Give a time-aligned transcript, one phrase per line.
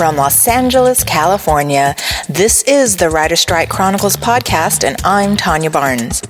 [0.00, 1.94] from Los Angeles, California.
[2.26, 6.22] This is the Writer Strike Chronicles podcast, and I'm Tanya Barnes.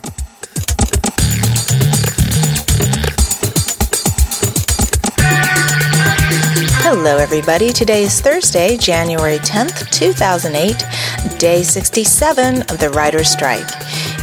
[6.83, 7.73] Hello, everybody.
[7.73, 13.71] Today is Thursday, January 10th, 2008, day 67 of the Writer's Strike.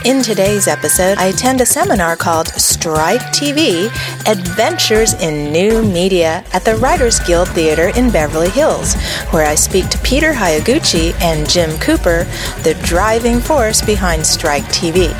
[0.08, 3.88] In today's episode, I attend a seminar called Strike TV
[4.26, 8.96] Adventures in New Media at the Writers Guild Theater in Beverly Hills,
[9.32, 12.24] where I speak to Peter Hyoguchi and Jim Cooper,
[12.64, 15.12] the driving force behind Strike TV.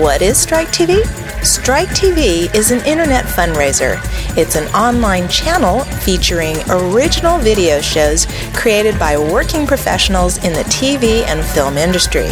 [0.00, 1.25] What is Strike TV?
[1.46, 4.00] Strike TV is an internet fundraiser.
[4.36, 11.22] It's an online channel featuring original video shows created by working professionals in the TV
[11.26, 12.30] and film industry.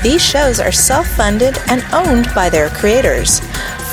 [0.00, 3.40] These shows are self funded and owned by their creators.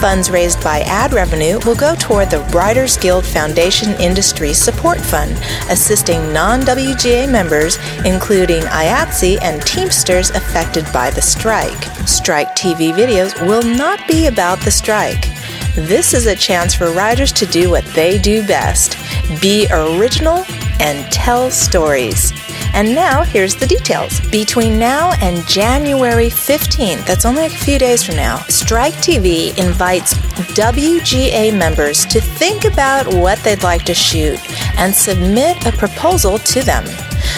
[0.03, 5.31] Funds raised by ad revenue will go toward the Writers Guild Foundation Industry Support Fund,
[5.69, 11.81] assisting non WGA members, including IATSE and Teamsters affected by the strike.
[12.05, 15.29] Strike TV videos will not be about the strike.
[15.73, 18.97] This is a chance for writers to do what they do best
[19.41, 20.43] be original
[20.81, 22.33] and tell stories.
[22.73, 24.19] And now, here's the details.
[24.31, 30.15] Between now and January 15th, that's only a few days from now, Strike TV invites
[30.55, 34.39] WGA members to think about what they'd like to shoot
[34.79, 36.85] and submit a proposal to them.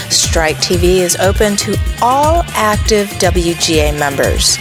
[0.09, 4.57] Strike TV is open to all active WGA members.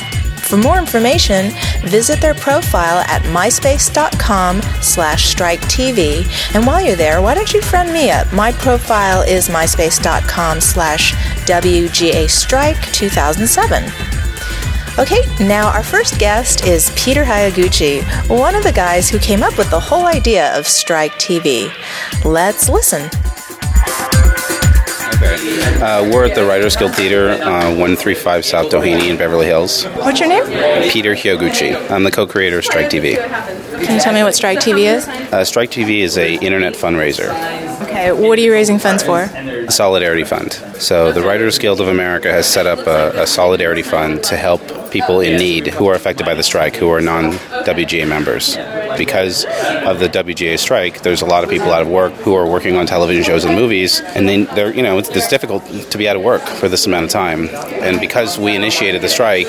[0.54, 1.50] For more information,
[1.82, 6.54] visit their profile at myspace.com slash striketv.
[6.54, 8.32] And while you're there, why don't you friend me up?
[8.32, 11.12] My profile is myspace.com slash
[11.46, 13.82] WGA Strike 2007.
[14.96, 19.58] Okay, now our first guest is Peter Hyoguchi, one of the guys who came up
[19.58, 21.74] with the whole idea of Strike TV.
[22.24, 23.10] Let's listen.
[25.46, 29.84] Uh, we're at the Writers Guild Theater, uh, 135 South Doheny in Beverly Hills.
[29.84, 30.44] What's your name?
[30.90, 31.90] Peter Hyoguchi.
[31.90, 33.16] I'm the co-creator of Strike TV.
[33.84, 35.06] Can you tell me what Strike TV is?
[35.06, 37.28] Uh, Strike TV is a internet fundraiser.
[37.82, 39.20] Okay, what are you raising funds for?
[39.20, 40.52] A solidarity fund.
[40.78, 44.62] So the Writers Guild of America has set up a, a solidarity fund to help
[44.90, 48.56] people in need who are affected by the strike, who are non-WGA members.
[48.96, 52.46] Because of the WGA strike, there's a lot of people out of work who are
[52.46, 55.98] working on television shows and movies, and they, they're you know it's, it's difficult to
[55.98, 57.48] be out of work for this amount of time.
[57.82, 59.48] And because we initiated the strike,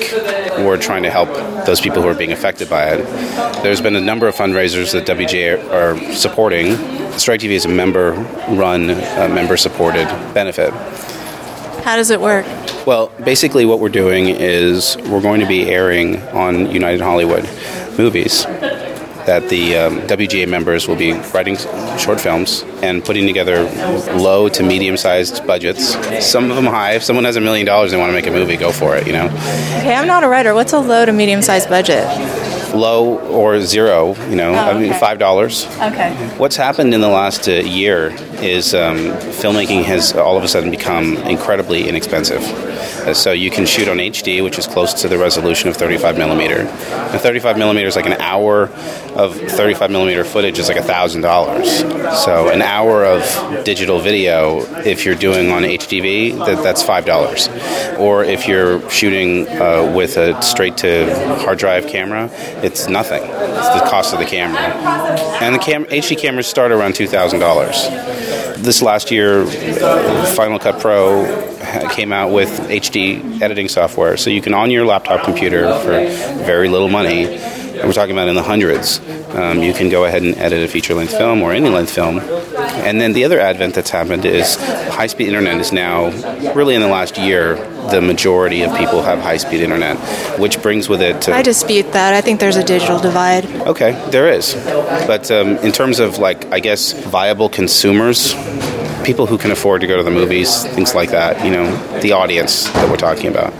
[0.58, 1.28] we're trying to help
[1.66, 3.62] those people who are being affected by it.
[3.62, 6.76] There's been a number of fundraisers that WGA are supporting.
[7.18, 10.72] Strike TV is a member-run, uh, member-supported benefit.
[11.82, 12.44] How does it work?
[12.86, 17.44] Well, basically, what we're doing is we're going to be airing on United Hollywood
[17.96, 18.44] movies
[19.26, 21.56] that the um, WGA members will be writing
[21.98, 23.64] short films and putting together
[24.16, 25.94] low to medium sized budgets.
[26.24, 26.92] Some of them high.
[26.92, 28.96] If someone has a million dollars and they want to make a movie, go for
[28.96, 29.26] it, you know?
[29.26, 30.54] Okay, I'm not a writer.
[30.54, 32.04] What's a low to medium sized budget?
[32.74, 35.92] Low or zero, you know, Oh, I mean, $5.
[35.92, 36.12] Okay.
[36.38, 38.10] What's happened in the last uh, year
[38.42, 38.96] is um,
[39.40, 42.42] filmmaking has all of a sudden become incredibly inexpensive.
[42.42, 46.18] Uh, so you can shoot on HD, which is close to the resolution of 35
[46.18, 46.60] millimeter.
[46.60, 48.70] And 35 millimeter is like an hour
[49.14, 51.78] of 35 millimeter footage is like thousand dollars.
[52.24, 57.48] So an hour of digital video, if you're doing on HDV, that, that's five dollars.
[57.98, 62.28] Or if you're shooting uh, with a straight to hard drive camera,
[62.62, 63.22] it's nothing.
[63.22, 64.60] It's the cost of the camera.
[65.40, 67.86] And the cam- HD cameras start around two thousand dollars.
[68.58, 71.24] This last year, uh, Final Cut Pro
[71.90, 75.92] came out with HD editing software, so you can on your laptop computer for
[76.44, 77.26] very little money.
[77.26, 79.00] We're talking about in the hundreds.
[79.34, 82.16] Um, you can go ahead and edit a feature-length film or any length film.
[82.76, 86.10] And then the other advent that's happened is high-speed internet is now,
[86.52, 87.56] really in the last year,
[87.90, 89.96] the majority of people have high-speed internet,
[90.38, 91.28] which brings with it.
[91.28, 92.14] I dispute that.
[92.14, 93.46] I think there's a digital divide.
[93.66, 94.54] Okay, there is.
[95.06, 98.34] But um, in terms of, like, I guess, viable consumers,
[99.04, 102.12] people who can afford to go to the movies, things like that, you know, the
[102.12, 103.52] audience that we're talking about.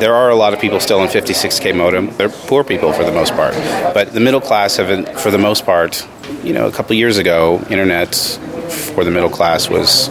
[0.00, 2.10] There are a lot of people still in 56K modem.
[2.16, 3.54] They're poor people for the most part.
[3.94, 6.06] But the middle class have, for the most part,
[6.42, 10.08] you know, a couple years ago, internet for the middle class was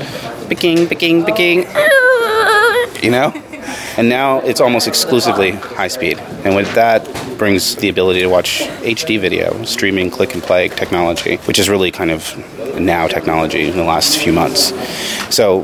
[0.48, 1.59] picking, picking, picking,
[3.04, 3.33] you know?
[3.98, 6.19] And now it's almost exclusively high speed.
[6.45, 7.04] And with that
[7.38, 11.92] brings the ability to watch HD video, streaming click and play technology, which is really
[11.92, 14.74] kind of now technology in the last few months.
[15.36, 15.63] So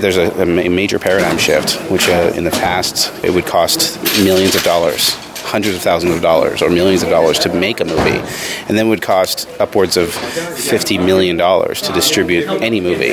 [0.00, 4.54] there's a, a major paradigm shift, which uh, in the past it would cost millions
[4.54, 5.14] of dollars
[5.44, 8.20] hundreds of thousands of dollars or millions of dollars to make a movie,
[8.68, 13.12] and then would cost upwards of fifty million dollars to distribute any movie.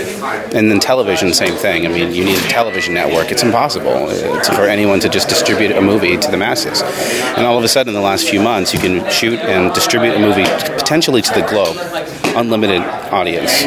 [0.57, 1.86] And then television, same thing.
[1.86, 3.31] I mean, you need a television network.
[3.31, 6.81] It's impossible it's for anyone to just distribute a movie to the masses.
[7.38, 10.13] And all of a sudden, in the last few months, you can shoot and distribute
[10.13, 10.45] a movie
[10.77, 11.75] potentially to the globe,
[12.36, 12.81] unlimited
[13.12, 13.63] audience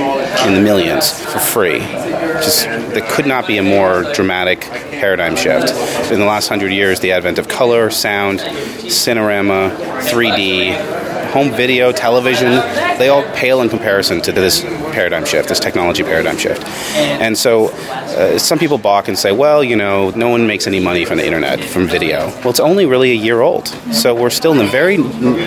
[0.46, 1.78] in the millions for free.
[1.78, 5.70] Just there could not be a more dramatic paradigm shift.
[6.11, 9.70] In the last hundred years, the advent of color, sound, cinerama,
[10.00, 12.52] 3D, home video, television,
[12.96, 14.62] they all pale in comparison to this
[14.94, 16.64] paradigm shift, this technology paradigm shift.
[16.96, 20.78] And so uh, some people balk and say, well, you know, no one makes any
[20.78, 22.28] money from the internet, from video.
[22.38, 23.66] Well, it's only really a year old.
[23.92, 24.96] So we're still in the very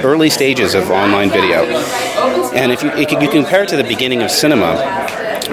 [0.03, 1.63] early stages of online video.
[2.53, 2.91] And if you,
[3.21, 4.75] you compare it to the beginning of cinema,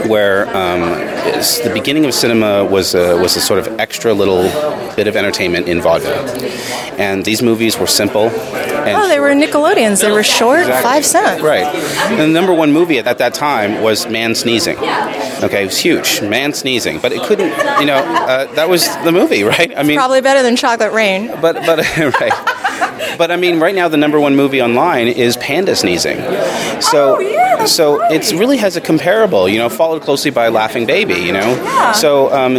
[0.07, 4.43] where um, the beginning of cinema was a, was a sort of extra little
[4.95, 6.29] bit of entertainment in vaudeville,
[6.99, 8.31] and these movies were simple.
[8.33, 10.01] oh, they were Nickelodeons.
[10.01, 10.83] They were short, exactly.
[10.83, 11.43] five cents.
[11.43, 11.65] Right.
[11.65, 14.77] And the number one movie at that, that time was Man Sneezing.
[14.79, 16.23] Okay, it was huge.
[16.23, 17.51] Man Sneezing, but it couldn't.
[17.81, 19.73] You know, uh, that was the movie, right?
[19.77, 21.29] I mean, probably better than Chocolate Rain.
[21.41, 21.79] But but
[22.21, 22.33] right.
[23.19, 26.17] But I mean, right now the number one movie online is Panda Sneezing.
[26.81, 27.21] So, oh,
[27.67, 31.41] so it really has a comparable, you know, followed closely by Laughing Baby, you know.
[31.41, 31.93] Yeah.
[31.93, 32.55] So um,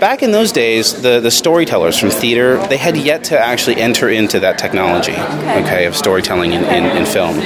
[0.00, 4.08] back in those days, the the storytellers from theater they had yet to actually enter
[4.08, 7.36] into that technology, okay, okay of storytelling in, in, in, film.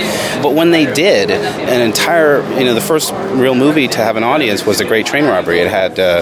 [0.42, 4.24] But when they did, an entire, you know, the first real movie to have an
[4.24, 5.60] audience was The Great Train Robbery.
[5.60, 6.20] It had uh,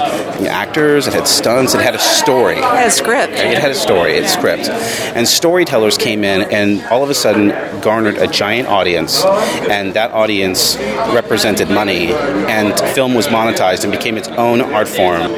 [0.48, 2.56] actors, it had stunts, it had a story.
[2.56, 3.32] It had a script.
[3.34, 4.68] It had a story, it had a script,
[5.16, 7.48] and storytellers came in and all of a sudden
[7.80, 10.65] garnered a giant audience, and that audience
[11.14, 12.08] represented money,
[12.48, 15.30] and film was monetized and became its own art form.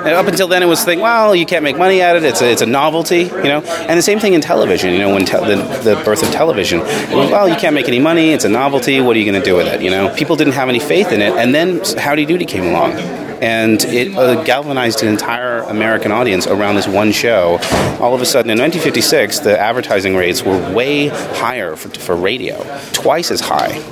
[0.00, 2.24] And up until then, it was thinking, well, you can't make money at it.
[2.24, 3.60] It's a, it's a novelty, you know.
[3.60, 4.94] And the same thing in television.
[4.94, 8.32] You know, when te- the, the birth of television, well, you can't make any money.
[8.32, 9.02] It's a novelty.
[9.02, 9.82] What are you going to do with it?
[9.82, 11.34] You know, people didn't have any faith in it.
[11.34, 12.92] And then Howdy Doody came along
[13.40, 17.58] and it uh, galvanized an entire American audience around this one show.
[18.00, 22.62] All of a sudden, in 1956, the advertising rates were way higher for, for radio,
[22.92, 23.82] twice as high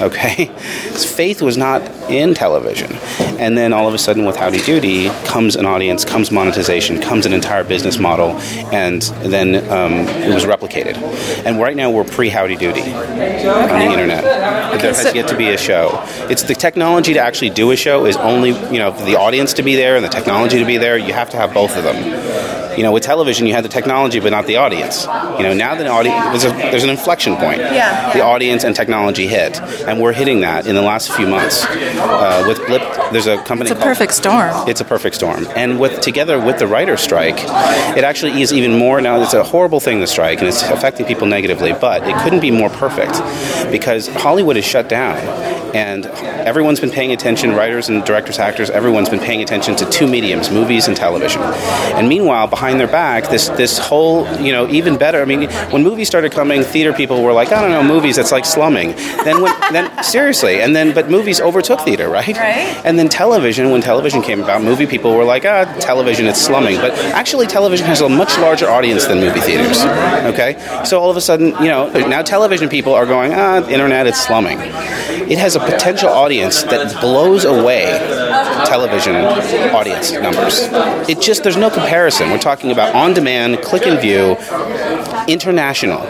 [0.10, 0.46] okay?
[0.46, 2.92] Faith was not in television.
[3.38, 7.26] And then all of a sudden, with Howdy Doody, comes an audience, comes monetization, comes
[7.26, 8.30] an entire business model,
[8.72, 9.92] and then um,
[10.22, 10.96] it was replicated.
[11.44, 13.48] And right now, we're pre Howdy Doody okay.
[13.48, 14.24] on the internet.
[14.74, 16.02] Okay, there has so yet to be a show.
[16.30, 19.54] It's the technology to actually do a show is only, you know, for the audience
[19.54, 21.84] to be there and the technology to be there, you have to have both of
[21.84, 21.96] them.
[22.76, 25.04] You know, with television, you had the technology, but not the audience.
[25.04, 27.58] You know, now the audience there's, there's an inflection point.
[27.58, 28.12] Yeah.
[28.12, 31.64] The audience and technology hit, and we're hitting that in the last few months.
[31.64, 32.82] Uh, with Blip,
[33.12, 33.70] there's a company.
[33.70, 34.68] It's a perfect storm.
[34.68, 37.38] It's a perfect storm, and with together with the writer's strike,
[37.96, 39.00] it actually is even more.
[39.00, 41.72] Now, it's a horrible thing, the strike, and it's affecting people negatively.
[41.72, 43.12] But it couldn't be more perfect
[43.70, 45.16] because Hollywood is shut down
[45.74, 50.06] and everyone's been paying attention writers and directors actors everyone's been paying attention to two
[50.06, 51.42] mediums movies and television.
[51.42, 55.82] And meanwhile behind their back this this whole you know even better i mean when
[55.82, 58.94] movies started coming theater people were like i don't know movies that's like slumming.
[59.24, 62.36] Then when then seriously and then but movies overtook theater right?
[62.36, 62.80] Right.
[62.84, 66.76] And then television when television came about movie people were like ah television it's slumming.
[66.76, 69.80] But actually television has a much larger audience than movie theaters
[70.32, 70.52] okay?
[70.84, 74.20] So all of a sudden you know now television people are going ah internet it's
[74.20, 74.58] slumming
[75.30, 77.84] it has a potential audience that blows away
[78.66, 80.58] television audience numbers.
[81.08, 82.30] It just, there's no comparison.
[82.30, 84.36] We're talking about on demand, click and view,
[85.32, 86.00] international,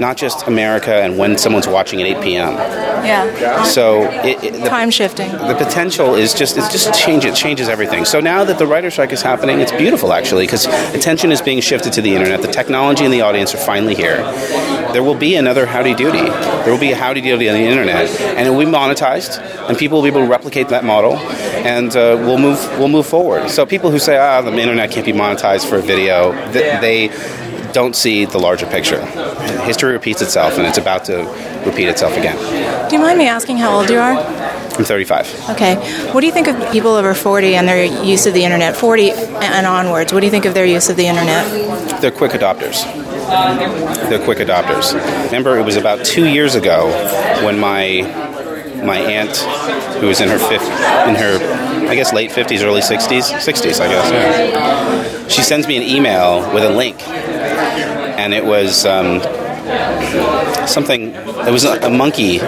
[0.00, 2.89] not just America and when someone's watching at 8 p.m.
[3.04, 3.64] Yeah.
[3.64, 5.30] So it, it, the, time shifting.
[5.32, 8.04] The potential is just it just changes changes everything.
[8.04, 11.60] So now that the writer strike is happening, it's beautiful actually because attention is being
[11.60, 12.42] shifted to the internet.
[12.42, 14.18] The technology and the audience are finally here.
[14.92, 16.28] There will be another Howdy Doody.
[16.64, 19.38] There will be a Howdy Doody on the internet, and it will be monetized,
[19.68, 23.06] and people will be able to replicate that model, and uh, we'll move we'll move
[23.06, 23.50] forward.
[23.50, 27.08] So people who say ah the internet can't be monetized for a video, th- they
[27.72, 29.04] don't see the larger picture.
[29.64, 31.24] History repeats itself, and it's about to
[31.66, 32.36] repeat itself again.
[32.88, 34.16] Do you mind me asking how old you are?
[34.16, 35.50] I'm 35.
[35.50, 35.74] Okay.
[36.12, 38.76] What do you think of people over 40 and their use of the internet?
[38.76, 40.12] 40 and onwards.
[40.12, 42.00] What do you think of their use of the internet?
[42.00, 42.84] They're quick adopters.
[44.08, 44.94] They're quick adopters.
[45.26, 46.88] Remember, it was about two years ago
[47.44, 48.02] when my
[48.84, 49.36] my aunt,
[50.00, 50.62] who was in her fifth,
[51.06, 51.38] in her,
[51.86, 54.10] I guess, late 50s, early 60s, 60s, I guess.
[54.10, 55.28] Yeah.
[55.28, 56.98] She sends me an email with a link
[58.20, 59.20] and it was um,
[60.68, 61.14] something.
[61.14, 62.38] It was a, a, monkey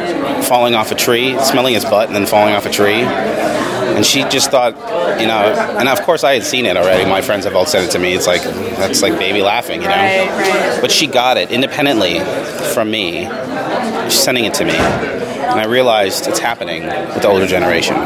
[0.43, 3.03] falling off a tree, smelling his butt, and then falling off a tree.
[3.03, 4.75] and she just thought,
[5.19, 7.09] you know, and of course I had seen it already.
[7.09, 8.13] My friends have all sent it to me.
[8.13, 9.95] It's like that's like baby laughing, you know.
[9.95, 10.79] Right, right.
[10.81, 12.21] But she got it independently
[12.75, 13.29] from me.
[14.05, 17.97] She's sending it to me, and I realized it's happening with the older generation.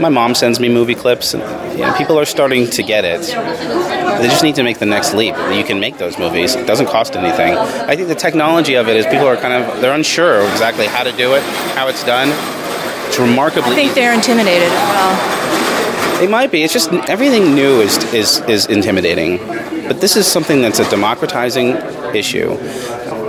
[0.00, 1.42] My mom sends me movie clips, and
[1.76, 3.20] you know, people are starting to get it.
[3.20, 5.34] They just need to make the next leap.
[5.52, 6.54] You can make those movies.
[6.54, 7.54] It doesn't cost anything.
[7.56, 11.02] I think the technology of it is people are kind of they're unsure exactly how
[11.02, 11.42] to do it,
[11.74, 12.28] how it's done.
[13.08, 13.72] It's remarkably.
[13.72, 16.22] I think they're intimidated as well.
[16.22, 16.62] It might be.
[16.62, 19.36] It's just everything new is is is intimidating.
[19.86, 21.76] But this is something that's a democratizing
[22.14, 22.52] issue,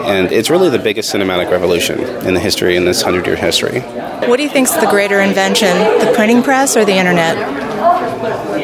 [0.05, 3.81] and it's really the biggest cinematic revolution in the history in this hundred year history.
[4.27, 7.35] What do you think's the greater invention, the printing press or the internet?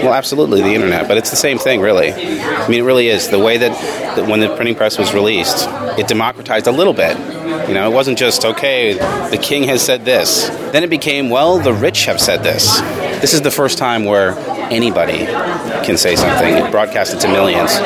[0.03, 2.13] Well, absolutely, the internet, but it's the same thing, really.
[2.13, 3.29] I mean, it really is.
[3.29, 3.71] The way that,
[4.15, 5.67] that when the printing press was released,
[5.97, 7.17] it democratized a little bit.
[7.67, 10.49] You know, it wasn't just, okay, the king has said this.
[10.71, 12.79] Then it became, well, the rich have said this.
[13.21, 14.31] This is the first time where
[14.71, 15.25] anybody
[15.85, 17.77] can say something, broadcast it to millions.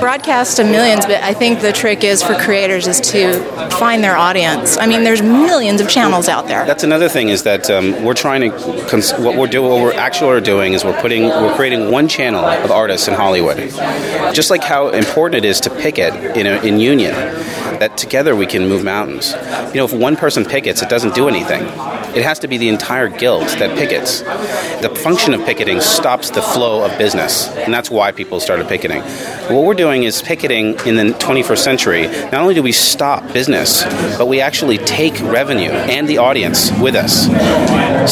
[0.00, 3.42] Broadcast to millions, but I think the trick is for creators is to
[3.78, 4.76] find their audience.
[4.78, 6.64] I mean, there's millions of channels out there.
[6.66, 9.70] That's another thing is that um, we're trying to cons- what we're doing.
[9.70, 13.58] What we're actually doing is we're putting we're creating one channel of artists in Hollywood,
[14.34, 17.14] just like how important it is to picket in a, in union.
[17.80, 19.32] That together we can move mountains.
[19.72, 21.62] You know, if one person pickets, it doesn't do anything.
[22.14, 24.20] It has to be the entire guild that pickets.
[24.82, 29.00] The function of picketing stops the flow of business, and that's why people started picketing.
[29.00, 32.02] What we're doing is picketing in the 21st century.
[32.06, 33.82] Not only do we stop business,
[34.18, 37.28] but we actually take revenue and the audience with us.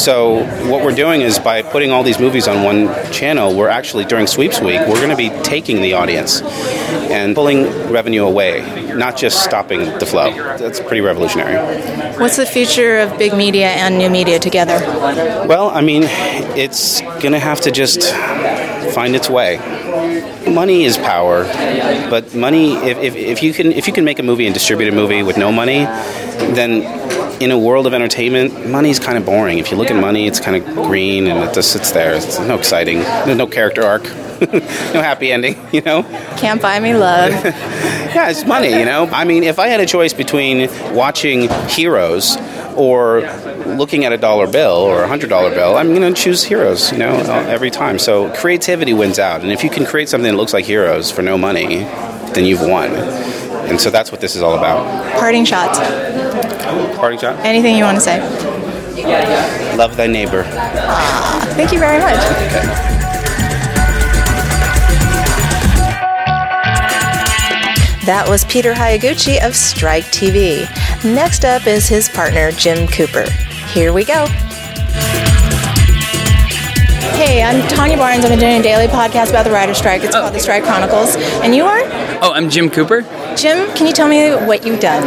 [0.02, 4.06] So what we're doing is by putting all these movies on one channel, we're actually
[4.06, 6.40] during sweeps week, we're going to be taking the audience
[7.10, 10.32] and pulling revenue away, not just stopping the flow.
[10.58, 11.56] That's pretty revolutionary.
[12.18, 14.78] What's the future of big media and new media together?
[15.46, 16.02] Well, I mean,
[16.56, 18.12] it's going to have to just
[18.92, 19.58] find its way.
[20.48, 21.44] Money is power,
[22.10, 24.88] but money if, if, if you can if you can make a movie and distribute
[24.88, 25.84] a movie with no money,
[26.58, 26.82] then
[27.40, 29.58] in a world of entertainment, money's kind of boring.
[29.58, 32.14] If you look at money, it's kind of green and it just sits there.
[32.14, 32.98] It's no exciting.
[32.98, 34.04] There's no character arc,
[34.52, 35.56] no happy ending.
[35.72, 36.02] You know.
[36.38, 37.32] Can't buy me love.
[38.08, 38.70] Yeah, it's money.
[38.70, 39.06] You know.
[39.12, 42.38] I mean, if I had a choice between watching Heroes
[42.74, 43.20] or
[43.66, 46.90] looking at a dollar bill or a hundred dollar bill, I'm going to choose Heroes.
[46.90, 47.14] You know,
[47.48, 47.98] every time.
[47.98, 51.20] So creativity wins out, and if you can create something that looks like Heroes for
[51.20, 51.80] no money,
[52.32, 52.90] then you've won.
[53.68, 55.12] And so that's what this is all about.
[55.18, 55.78] Parting shots.
[56.98, 57.38] Parting shot.
[57.44, 58.20] Anything you want to say?
[59.76, 60.42] Love thy neighbor.
[61.54, 62.16] Thank you very much.
[62.16, 62.88] Okay.
[68.04, 70.66] That was Peter Hyoguchi of Strike TV.
[71.04, 73.30] Next up is his partner, Jim Cooper.
[73.72, 74.26] Here we go.
[77.16, 78.24] Hey, I'm Tanya Barnes.
[78.24, 80.02] I'm doing a daily podcast about the writer strike.
[80.04, 80.20] It's oh.
[80.22, 81.16] called The Strike Chronicles.
[81.42, 81.80] And you are?
[82.22, 83.02] Oh, I'm Jim Cooper.
[83.36, 85.04] Jim, can you tell me what you've done?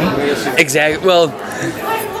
[0.58, 1.04] Exactly.
[1.06, 1.28] Well,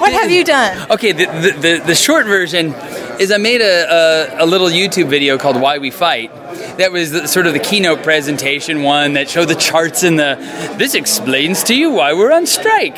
[0.00, 0.90] What have you done?
[0.90, 1.12] okay.
[1.12, 2.74] The, the, the, the short version
[3.20, 6.34] is I made a, a, a little YouTube video called "Why We Fight."
[6.78, 10.36] That was the, sort of the keynote presentation one that showed the charts and the.
[10.78, 12.96] This explains to you why we're on strike.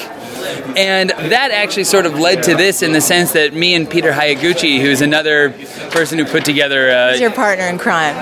[0.77, 4.13] And that actually sort of led to this in the sense that me and Peter
[4.13, 5.51] Hyoguchi, who's another
[5.91, 8.15] person who put together uh, Who's your partner in crime?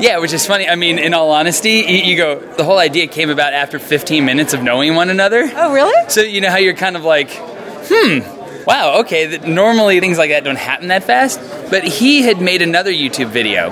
[0.00, 0.68] Yeah, which is funny.
[0.68, 2.38] I mean, in all honesty, you, you go.
[2.38, 5.50] The whole idea came about after 15 minutes of knowing one another.
[5.54, 6.10] Oh, really?
[6.10, 8.18] So you know how you're kind of like, hmm,
[8.66, 9.38] wow, okay.
[9.38, 11.40] Normally things like that don't happen that fast.
[11.70, 13.70] But he had made another YouTube video,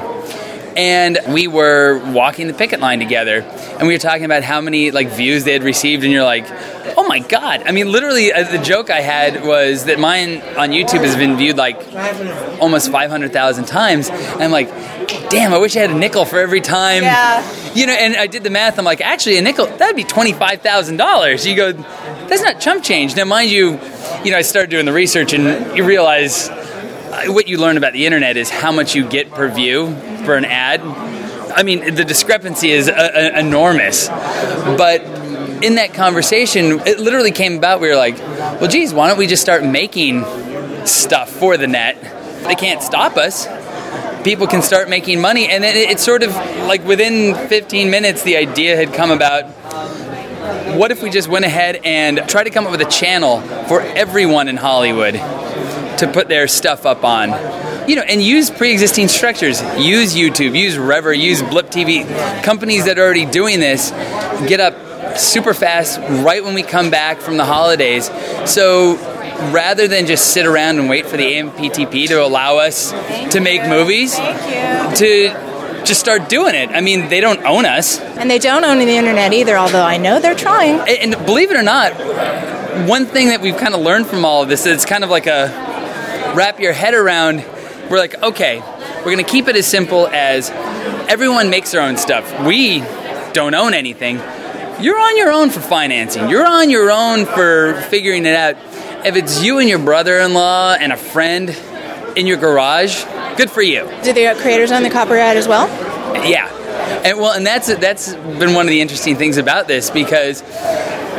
[0.77, 4.91] and we were walking the picket line together, and we were talking about how many
[4.91, 6.47] like views they had received, and you're like,
[6.97, 7.63] oh my god.
[7.65, 11.37] I mean, literally, uh, the joke I had was that mine on YouTube has been
[11.37, 11.77] viewed like
[12.61, 14.09] almost 500,000 times.
[14.09, 14.69] And I'm like,
[15.31, 17.03] damn, I wish I had a nickel for every time.
[17.03, 17.73] Yeah.
[17.75, 18.79] You know, and I did the math.
[18.79, 21.47] I'm like, actually, a nickel that'd be twenty five thousand dollars.
[21.47, 23.17] You go, that's not chump change.
[23.17, 23.81] Now, mind you,
[24.25, 26.49] you know, I started doing the research, and you realize
[27.27, 29.95] what you learn about the internet is how much you get per view
[30.25, 30.81] for an ad.
[30.81, 34.09] I mean, the discrepancy is uh, uh, enormous.
[34.09, 35.03] But
[35.63, 37.81] in that conversation, it literally came about.
[37.81, 40.25] We were like, well, geez, why don't we just start making
[40.87, 42.01] stuff for the net?
[42.45, 43.47] They can't stop us
[44.25, 45.49] people can start making money.
[45.49, 49.45] And it, it's sort of like within 15 minutes, the idea had come about.
[50.79, 53.83] What if we just went ahead and tried to come up with a channel for
[53.83, 55.15] everyone in Hollywood
[55.99, 57.31] to put their stuff up on?
[57.89, 59.61] You know, and use pre-existing structures.
[59.79, 62.05] Use YouTube, use Revver, use Blip TV.
[62.43, 63.91] Companies that are already doing this
[64.49, 68.11] get up super fast right when we come back from the holidays.
[68.47, 68.97] So
[69.53, 72.91] rather than just sit around and wait for the AMPTP to allow us
[73.33, 76.71] to make movies, to just start doing it.
[76.71, 78.01] I mean, they don't own us.
[78.01, 80.81] And they don't own the internet either, although I know they're trying.
[80.81, 81.93] And, and believe it or not,
[82.89, 85.27] one thing that we've kind of learned from all of this is kind of like
[85.27, 85.74] a
[86.35, 87.45] wrap your head around.
[87.91, 88.61] We're like, okay,
[88.99, 90.51] we're going to keep it as simple as
[91.09, 92.47] everyone makes their own stuff.
[92.47, 92.81] We
[93.33, 94.17] don't own anything.
[94.81, 96.29] You're on your own for financing.
[96.29, 98.57] You're on your own for figuring it out.
[99.07, 101.51] If it's you and your brother-in-law and a friend
[102.17, 103.05] in your garage,
[103.37, 103.89] good for you.
[104.03, 105.69] Do the creators own the copyright as well?
[106.27, 106.49] Yeah,
[107.05, 110.43] and well, and that's that's been one of the interesting things about this because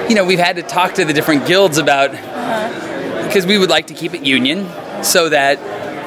[0.09, 3.27] you know we've had to talk to the different guilds about uh-huh.
[3.27, 4.65] because we would like to keep it union
[5.05, 5.59] so that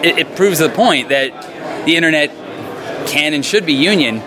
[0.05, 2.31] it, it proves the point that the internet
[3.09, 4.19] can and should be union.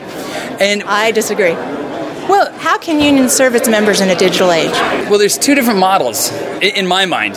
[0.59, 1.53] And I disagree.
[1.53, 4.71] well, How can unions serve its members in a digital age?
[5.09, 7.35] well, there's two different models in my mind.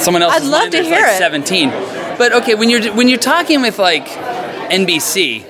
[0.00, 0.34] Someone else.
[0.34, 1.18] I'd love to hear it.
[1.18, 1.70] Seventeen,
[2.18, 5.48] but okay, when you're when you're talking with like NBC,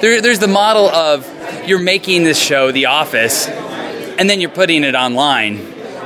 [0.00, 1.26] there, there's the model of
[1.66, 5.56] you're making this show, The Office, and then you're putting it online.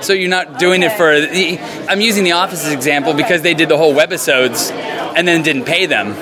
[0.02, 1.20] So you're not doing it for.
[1.20, 5.64] The, I'm using The Office example because they did the whole webisodes and then didn't
[5.64, 6.14] pay them.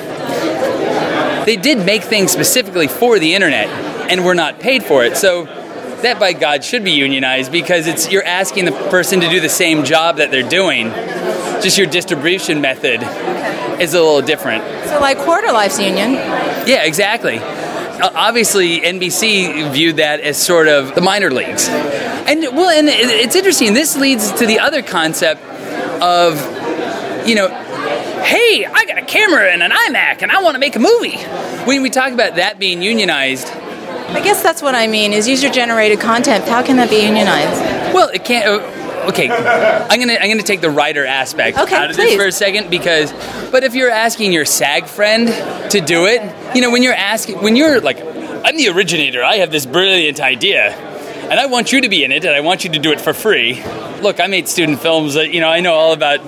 [1.46, 3.68] They did make things specifically for the internet,
[4.10, 5.16] and were not paid for it.
[5.16, 5.46] So
[6.02, 9.48] that, by God, should be unionized because it's you're asking the person to do the
[9.48, 10.90] same job that they're doing.
[11.62, 13.02] Just your distribution method
[13.80, 14.64] is a little different.
[14.88, 16.12] So, like Quarter Life's union.
[16.12, 17.38] Yeah, exactly.
[17.38, 21.68] Obviously, NBC viewed that as sort of the minor leagues,
[22.26, 23.74] and well, and it's interesting.
[23.74, 25.42] This leads to the other concept
[26.02, 26.36] of,
[27.28, 30.76] you know, hey, I got a camera and an iMac, and I want to make
[30.76, 31.16] a movie.
[31.66, 35.50] When we talk about that being unionized, I guess that's what I mean is user
[35.50, 36.44] generated content.
[36.46, 37.94] How can that be unionized?
[37.94, 38.46] Well, it can't.
[38.46, 42.10] Uh, okay, I'm gonna I'm gonna take the writer aspect Okay, out of please.
[42.10, 43.12] this for a second because,
[43.50, 45.28] but if you're asking your SAG friend
[45.70, 46.22] to do it,
[46.56, 49.22] you know when you're asking when you're like, I'm the originator.
[49.22, 50.72] I have this brilliant idea,
[51.30, 53.00] and I want you to be in it, and I want you to do it
[53.00, 53.62] for free.
[54.02, 55.14] Look, I made student films.
[55.14, 56.20] That, you know, I know all about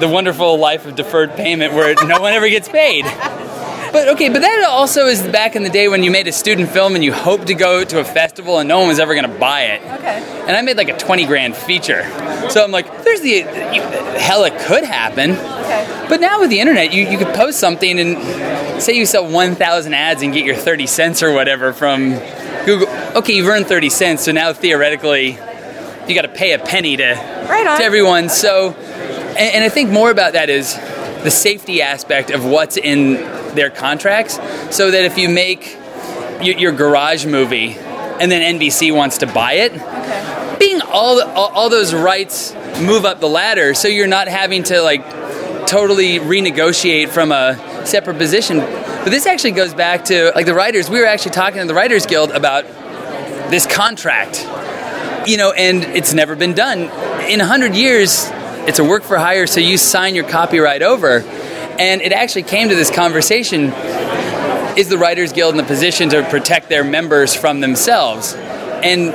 [0.00, 3.04] the wonderful life of deferred payment where no one ever gets paid.
[3.92, 6.70] But okay, but that also is back in the day when you made a student
[6.70, 9.30] film and you hoped to go to a festival and no one was ever going
[9.30, 9.82] to buy it.
[9.82, 10.42] Okay.
[10.46, 12.02] And I made like a 20 grand feature.
[12.50, 13.82] So I'm like, there's the, you,
[14.18, 15.32] hell, it could happen.
[15.32, 16.06] Okay.
[16.08, 19.94] But now with the internet, you, you could post something and say you sell 1,000
[19.94, 22.10] ads and get your 30 cents or whatever from
[22.64, 22.88] Google.
[23.16, 25.38] Okay, you've earned 30 cents, so now theoretically,
[26.06, 27.14] you got to pay a penny to,
[27.48, 28.28] Right to everyone.
[28.28, 30.74] So, and, and I think more about that is
[31.22, 33.14] the safety aspect of what's in
[33.54, 34.34] their contracts,
[34.70, 35.76] so that if you make
[36.42, 39.72] your, your garage movie and then NBC wants to buy it,
[40.58, 44.62] being all, the, all all those rights move up the ladder, so you're not having
[44.64, 45.04] to like
[45.68, 48.58] totally renegotiate from a separate position.
[48.58, 50.90] But this actually goes back to like the writers.
[50.90, 52.64] We were actually talking to the Writers Guild about
[53.50, 54.46] this contract,
[55.28, 56.90] you know, and it's never been done.
[57.30, 58.28] In a hundred years,
[58.68, 61.20] it's a work for hire, so you sign your copyright over.
[61.78, 63.72] And it actually came to this conversation:
[64.76, 68.34] Is the Writers Guild in the position to protect their members from themselves?
[68.34, 69.12] And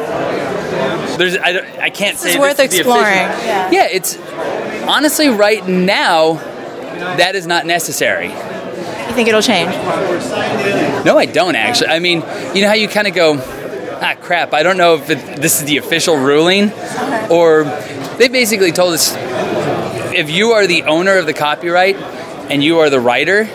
[1.20, 3.16] there's, I, I can't This say is worth official- exploring.
[3.16, 3.72] Yeah.
[3.72, 4.18] yeah, it's
[4.88, 6.34] honestly right now
[7.18, 8.28] that is not necessary.
[8.28, 9.70] You think it'll change?
[11.06, 11.88] No, I don't actually.
[11.90, 12.24] I mean,
[12.56, 13.36] you know how you kind of go,
[14.02, 14.54] ah, crap.
[14.54, 16.72] I don't know if it, this is the official ruling,
[17.30, 17.64] or
[18.18, 19.14] they basically told us
[20.16, 23.46] if you are the owner of the copyright and you are the writer.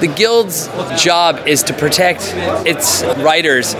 [0.00, 0.68] The guild's
[1.02, 2.20] job is to protect
[2.64, 3.74] its writers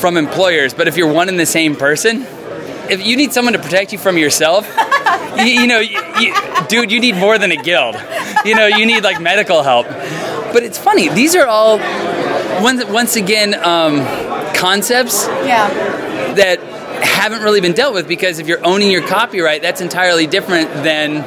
[0.00, 2.22] from employers, but if you're one and the same person,
[2.88, 4.64] if you need someone to protect you from yourself,
[5.38, 6.34] you, you know, you, you,
[6.68, 7.96] dude, you need more than a guild.
[8.44, 9.88] You know, you need like medical help.
[9.88, 11.78] But it's funny; these are all
[12.62, 14.04] once once again um,
[14.54, 15.66] concepts Yeah.
[16.34, 16.60] that
[17.04, 21.22] haven't really been dealt with because if you're owning your copyright, that's entirely different than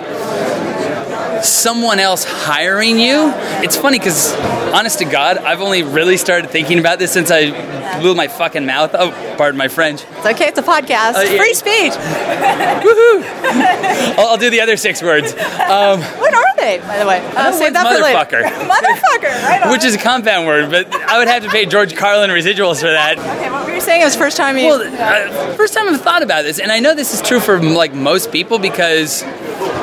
[1.44, 3.32] someone else hiring you.
[3.64, 4.34] It's funny because,
[4.74, 8.66] honest to God, I've only really started thinking about this since I blew my fucking
[8.66, 8.96] mouth.
[8.98, 10.04] Oh, pardon my French.
[10.04, 10.48] It's okay.
[10.48, 11.16] It's a podcast.
[11.16, 11.38] Uh, yeah.
[11.38, 11.94] Free speech.
[14.18, 17.20] I'll, I'll do the other six words, um, What are they, by the way?
[17.36, 18.44] Uh, save that motherfucker.
[18.44, 19.44] motherfucker.
[19.44, 19.72] Right on.
[19.72, 22.88] which is a compound word, but I would have to pay George Carlin residuals for
[22.90, 23.18] that.
[23.18, 23.50] okay.
[23.52, 24.02] What were you saying?
[24.02, 24.66] It was first time you.
[24.68, 27.62] Well, uh, first time I've thought about this, and I know this is true for
[27.62, 29.22] like most people because,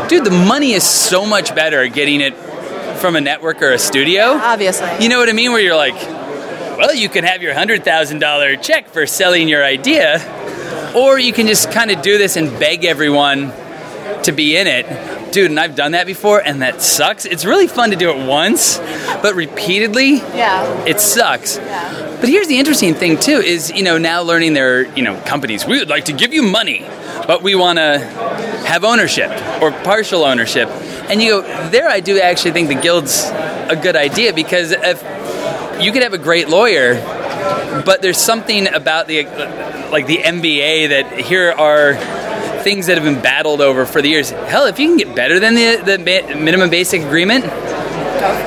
[0.08, 2.34] dude, the money is so much better getting it
[2.98, 4.22] from a network or a studio.
[4.32, 4.88] obviously.
[5.00, 5.52] You know what I mean?
[5.52, 9.62] Where you're like, well, you can have your hundred thousand dollar check for selling your
[9.64, 13.52] idea, or you can just kind of do this and beg everyone
[14.24, 15.32] to be in it.
[15.32, 17.24] Dude, and I've done that before, and that sucks.
[17.26, 18.78] It's really fun to do it once,
[19.20, 20.84] but repeatedly, Yeah.
[20.84, 21.56] it sucks.
[21.56, 22.13] Yeah.
[22.20, 25.66] But here's the interesting thing too: is you know now learning their you know companies.
[25.66, 26.84] We would like to give you money,
[27.26, 27.98] but we want to
[28.66, 30.68] have ownership or partial ownership.
[31.10, 31.88] And you go there.
[31.88, 35.02] I do actually think the guild's a good idea because if
[35.82, 36.94] you could have a great lawyer,
[37.84, 39.24] but there's something about the
[39.90, 41.94] like the MBA that here are
[42.62, 44.30] things that have been battled over for the years.
[44.30, 47.44] Hell, if you can get better than the the minimum basic agreement,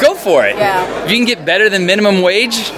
[0.02, 0.56] go for it.
[0.56, 1.06] Yeah.
[1.06, 2.72] If you can get better than minimum wage,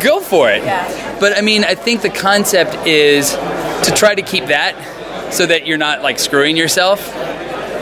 [0.00, 0.62] go for it.
[0.62, 1.18] Yeah.
[1.18, 5.66] But I mean, I think the concept is to try to keep that so that
[5.66, 7.00] you're not like screwing yourself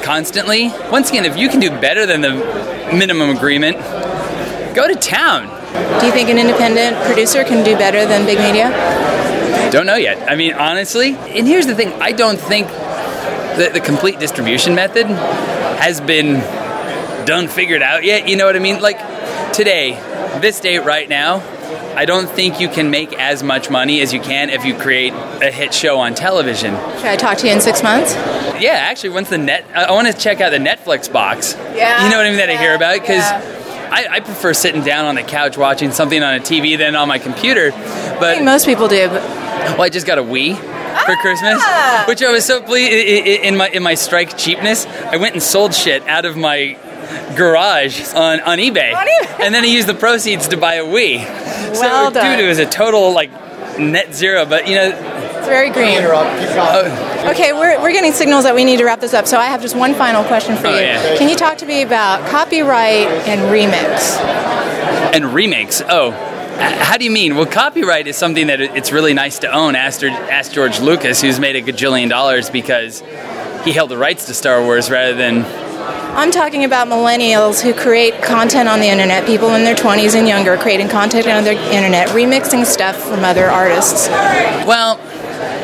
[0.03, 0.69] constantly.
[0.91, 2.35] Once again, if you can do better than the
[2.95, 3.77] minimum agreement,
[4.75, 5.49] go to town.
[6.01, 8.71] Do you think an independent producer can do better than big media?
[9.71, 10.29] Don't know yet.
[10.29, 15.07] I mean, honestly, and here's the thing I don't think that the complete distribution method
[15.07, 16.35] has been
[17.27, 18.29] done, figured out yet.
[18.29, 18.81] You know what I mean?
[18.81, 18.99] Like
[19.53, 19.93] today,
[20.41, 21.39] this day, right now,
[21.95, 25.13] I don't think you can make as much money as you can if you create
[25.13, 26.75] a hit show on television.
[26.97, 28.15] Should I talk to you in six months?
[28.61, 31.55] Yeah, actually, once the net, I, want to check out the Netflix box.
[31.75, 32.39] Yeah, You know what I mean?
[32.39, 33.89] That I hear yeah, about because yeah.
[33.91, 37.09] I, I prefer sitting down on the couch watching something on a TV than on
[37.09, 37.73] my computer.
[37.73, 41.19] I But think most people do, but well, I just got a Wii for ah!
[41.23, 42.93] Christmas, which I was so pleased
[43.45, 44.87] in my in my strike cheapness.
[44.87, 46.79] I went and sold shit out of my
[47.37, 49.41] garage on, on eBay, On eBay.
[49.45, 51.25] and then he used the proceeds to buy a Wii.
[51.75, 52.37] so, Well done.
[52.37, 53.31] dude, it was a total like
[53.79, 54.45] net zero.
[54.47, 55.99] But you know, it's very green.
[56.03, 57.31] Oh.
[57.31, 59.61] Okay, we're, we're getting signals that we need to wrap this up, so I have
[59.61, 60.81] just one final question for Oh, you.
[60.81, 61.17] yeah.
[61.19, 64.17] Can you talk to me about copyright and remix?
[65.15, 65.83] and remakes.
[65.89, 67.35] Oh, how do you mean?
[67.37, 69.75] Well, copyright is something that it's really nice to own.
[69.77, 73.01] Ask, ask George Lucas, who's made a gajillion dollars because
[73.65, 75.43] he held the rights to Star Wars rather than
[76.21, 80.29] I'm talking about millennials who create content on the internet, people in their 20s and
[80.29, 84.07] younger creating content on the internet, remixing stuff from other artists.
[84.67, 84.99] well.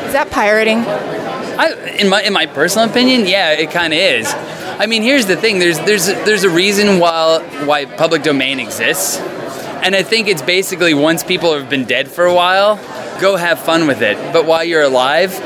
[0.07, 0.79] Is that pirating?
[0.79, 4.33] I, in my in my personal opinion, yeah, it kind of is.
[4.33, 9.17] I mean, here's the thing: there's there's there's a reason why why public domain exists,
[9.19, 12.77] and I think it's basically once people have been dead for a while,
[13.21, 14.17] go have fun with it.
[14.33, 15.39] But while you're alive,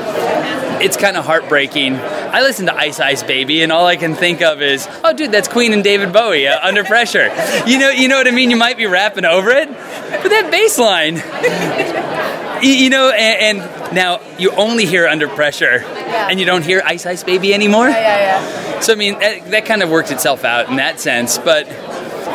[0.82, 1.94] it's kind of heartbreaking.
[1.94, 5.32] I listen to Ice Ice Baby, and all I can think of is, oh, dude,
[5.32, 7.28] that's Queen and David Bowie uh, under pressure.
[7.66, 8.50] You know, you know what I mean?
[8.50, 11.22] You might be rapping over it, but that bass line.
[12.62, 17.06] You know, and, and now you only hear under pressure, and you don't hear Ice
[17.06, 17.88] Ice Baby anymore.
[17.88, 18.80] Yeah, yeah.
[18.80, 21.38] So I mean, that, that kind of worked itself out in that sense.
[21.38, 21.66] But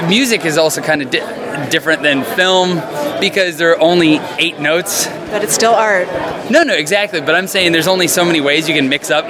[0.10, 2.76] music is also kind of di- different than film
[3.20, 5.08] because there are only eight notes.
[5.08, 6.08] But it's still art.
[6.50, 7.22] No, no, exactly.
[7.22, 9.26] But I'm saying there's only so many ways you can mix up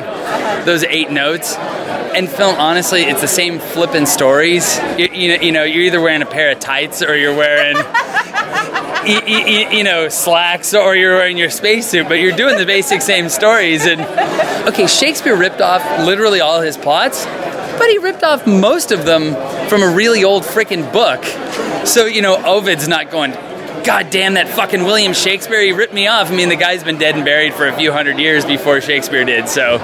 [0.65, 1.55] those eight notes.
[1.55, 4.77] And film, honestly, it's the same flipping stories.
[4.97, 7.77] You, you, know, you know, you're either wearing a pair of tights or you're wearing,
[9.05, 12.07] you, you, you know, slacks or you're wearing your spacesuit.
[12.07, 13.85] But you're doing the basic same stories.
[13.85, 14.01] And
[14.67, 17.25] okay, Shakespeare ripped off literally all his plots,
[17.77, 19.33] but he ripped off most of them
[19.69, 21.23] from a really old freaking book.
[21.85, 23.31] So you know, Ovid's not going.
[23.83, 25.61] God damn that fucking William Shakespeare!
[25.61, 26.29] He ripped me off.
[26.29, 29.23] I mean, the guy's been dead and buried for a few hundred years before Shakespeare
[29.23, 29.47] did.
[29.47, 29.79] So